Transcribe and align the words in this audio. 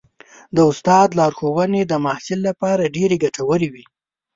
د 0.55 0.57
استاد 0.71 1.09
لارښوونې 1.19 1.81
د 1.85 1.93
محصل 2.05 2.39
لپاره 2.49 2.91
ډېرې 2.95 3.17
ګټورې 3.23 3.69
وي. 3.73 3.85